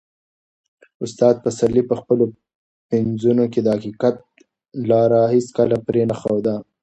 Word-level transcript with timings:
استاد 1.05 1.35
پسرلي 1.43 1.83
په 1.89 1.95
خپلو 2.01 2.25
پنځونو 2.89 3.43
کې 3.51 3.59
د 3.63 3.67
حقیقت 3.75 4.15
لاره 4.89 5.21
هیڅکله 5.33 5.77
پرې 5.87 6.01
نه 6.09 6.15
ښوده. 6.19 6.55